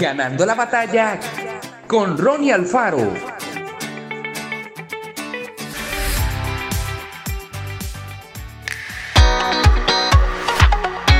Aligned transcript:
Ganando 0.00 0.46
la 0.46 0.54
batalla 0.54 1.20
con 1.86 2.16
Ronnie 2.16 2.54
Alfaro. 2.54 3.12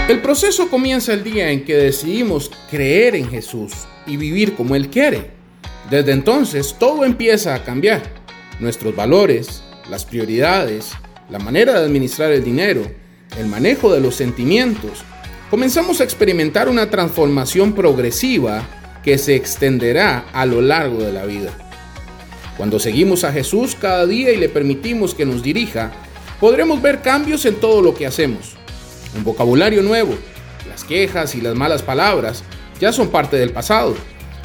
El 0.09 0.23
proceso 0.23 0.71
comienza 0.71 1.13
el 1.13 1.23
día 1.23 1.51
en 1.51 1.67
que 1.67 1.77
decidimos 1.77 2.51
creer 2.71 3.17
en 3.17 3.29
Jesús 3.29 3.87
y 4.07 4.17
vivir 4.17 4.55
como 4.57 4.75
Él 4.75 4.89
quiere. 4.89 5.31
Desde 5.91 6.13
entonces 6.13 6.75
todo 6.79 7.05
empieza 7.05 7.55
a 7.55 7.63
cambiar. 7.63 8.01
Nuestros 8.61 8.97
valores, 8.97 9.63
las 9.91 10.07
prioridades, 10.07 10.93
la 11.29 11.39
manera 11.39 11.75
de 11.75 11.85
administrar 11.85 12.33
el 12.33 12.43
dinero, 12.43 12.91
el 13.39 13.47
manejo 13.47 13.93
de 13.93 14.01
los 14.01 14.15
sentimientos, 14.15 15.05
comenzamos 15.51 16.01
a 16.01 16.05
experimentar 16.05 16.69
una 16.69 16.89
transformación 16.91 17.73
progresiva 17.73 18.63
que 19.03 19.19
se 19.19 19.35
extenderá 19.35 20.27
a 20.33 20.47
lo 20.47 20.61
largo 20.61 21.03
de 21.03 21.13
la 21.13 21.27
vida. 21.27 21.51
Cuando 22.57 22.79
seguimos 22.79 23.25
a 23.25 23.33
Jesús 23.33 23.75
cada 23.75 24.07
día 24.07 24.31
y 24.33 24.37
le 24.37 24.49
permitimos 24.49 25.15
que 25.15 25.27
nos 25.27 25.43
dirija, 25.43 25.91
podremos 26.39 26.81
ver 26.81 27.03
cambios 27.03 27.45
en 27.47 27.57
todo 27.57 27.83
lo 27.83 27.95
que 27.95 28.07
hacemos. 28.07 28.53
Un 29.17 29.25
vocabulario 29.25 29.83
nuevo, 29.83 30.15
las 30.69 30.85
quejas 30.85 31.35
y 31.35 31.41
las 31.41 31.57
malas 31.57 31.83
palabras 31.83 32.45
ya 32.79 32.93
son 32.93 33.09
parte 33.09 33.37
del 33.37 33.51
pasado. 33.51 33.97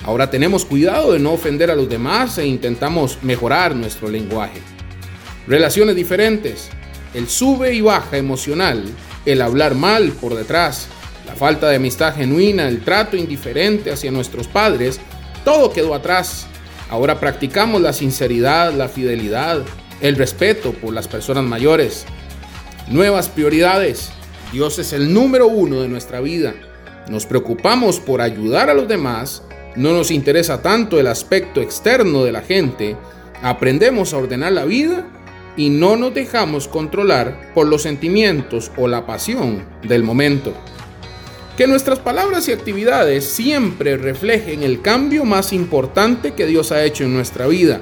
Ahora 0.04 0.30
tenemos 0.30 0.66
cuidado 0.66 1.14
de 1.14 1.20
no 1.20 1.34
ofender 1.34 1.70
a 1.70 1.76
los 1.76 1.90
demás 1.90 2.38
e 2.38 2.48
intentamos 2.48 3.20
mejorar 3.22 3.76
nuestro 3.76 4.10
lenguaje. 4.10 4.60
Relaciones 5.48 5.96
diferentes, 5.96 6.70
el 7.16 7.30
sube 7.30 7.74
y 7.74 7.80
baja 7.80 8.18
emocional, 8.18 8.84
el 9.26 9.42
hablar 9.42 9.74
mal 9.74 10.12
por 10.12 10.36
detrás, 10.36 10.90
la 11.26 11.34
falta 11.34 11.70
de 11.70 11.78
amistad 11.78 12.14
genuina, 12.14 12.68
el 12.68 12.84
trato 12.84 13.16
indiferente 13.16 13.90
hacia 13.90 14.12
nuestros 14.12 14.48
padres, 14.48 15.00
todo 15.46 15.72
quedó 15.72 15.96
atrás. 15.96 16.46
Ahora 16.90 17.20
practicamos 17.20 17.82
la 17.82 17.94
sinceridad, 17.94 18.74
la 18.74 18.90
fidelidad, 18.90 19.64
el 20.02 20.18
respeto 20.18 20.74
por 20.74 20.94
las 20.94 21.08
personas 21.08 21.46
mayores. 21.46 22.06
Nuevas 22.90 23.30
prioridades. 23.30 24.12
Dios 24.52 24.78
es 24.78 24.92
el 24.92 25.14
número 25.14 25.48
uno 25.48 25.82
de 25.82 25.88
nuestra 25.88 26.20
vida. 26.20 26.54
Nos 27.10 27.26
preocupamos 27.26 28.00
por 28.00 28.22
ayudar 28.22 28.70
a 28.70 28.74
los 28.74 28.88
demás. 28.88 29.42
No 29.78 29.94
nos 29.94 30.12
interesa 30.12 30.62
tanto 30.62 31.00
el 31.00 31.08
aspecto 31.08 31.62
externo 31.62 32.24
de 32.24 32.34
la 32.34 32.42
gente. 32.42 32.98
Aprendemos 33.42 34.14
a 34.14 34.18
ordenar 34.18 34.52
la 34.52 34.66
vida 34.66 35.08
y 35.58 35.70
no 35.70 35.96
nos 35.96 36.14
dejamos 36.14 36.68
controlar 36.68 37.52
por 37.54 37.68
los 37.68 37.84
sentimientos 37.84 38.72
o 38.78 38.88
la 38.88 39.06
pasión 39.06 39.66
del 39.84 40.04
momento. 40.04 40.54
Que 41.58 41.68
nuestras 41.68 42.00
palabras 42.00 42.48
y 42.48 42.52
actividades 42.52 43.24
siempre 43.24 43.96
reflejen 43.96 44.64
el 44.64 44.82
cambio 44.82 45.24
más 45.24 45.54
importante 45.54 46.34
que 46.34 46.46
Dios 46.46 46.72
ha 46.72 46.84
hecho 46.84 47.06
en 47.06 47.14
nuestra 47.14 47.48
vida. 47.48 47.80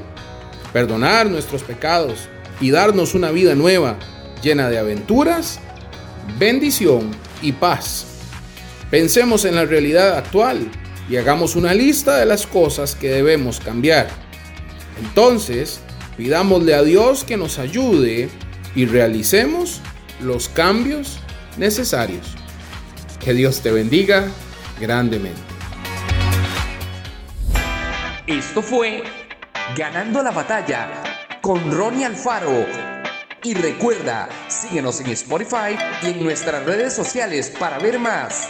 Perdonar 0.71 1.29
nuestros 1.29 1.63
pecados 1.63 2.29
y 2.61 2.69
darnos 2.69 3.15
una 3.15 3.31
vida 3.31 3.55
nueva, 3.55 3.97
llena 4.43 4.69
de 4.69 4.77
aventuras, 4.77 5.59
bendición 6.37 7.11
y 7.41 7.53
paz. 7.53 8.05
Pensemos 8.91 9.43
en 9.45 9.55
la 9.55 9.65
realidad 9.65 10.17
actual 10.17 10.69
y 11.09 11.15
hagamos 11.15 11.55
una 11.55 11.73
lista 11.73 12.17
de 12.17 12.27
las 12.27 12.45
cosas 12.45 12.93
que 12.93 13.09
debemos 13.09 13.59
cambiar. 13.59 14.07
Entonces, 15.03 15.79
pidámosle 16.17 16.75
a 16.75 16.83
Dios 16.83 17.23
que 17.23 17.37
nos 17.37 17.59
ayude 17.59 18.29
y 18.75 18.85
realicemos 18.85 19.81
los 20.21 20.49
cambios 20.49 21.19
necesarios. 21.57 22.35
Que 23.19 23.33
Dios 23.33 23.61
te 23.61 23.71
bendiga 23.71 24.27
grandemente. 24.79 25.41
Esto 28.27 28.61
fue 28.61 29.03
Ganando 29.75 30.21
la 30.21 30.29
batalla 30.29 31.01
con 31.41 31.71
Ronnie 31.71 32.05
Alfaro. 32.05 32.65
Y 33.41 33.55
recuerda, 33.55 34.29
síguenos 34.47 35.01
en 35.01 35.07
Spotify 35.07 35.75
y 36.03 36.07
en 36.07 36.23
nuestras 36.23 36.63
redes 36.63 36.93
sociales 36.93 37.49
para 37.49 37.79
ver 37.79 37.97
más. 37.97 38.47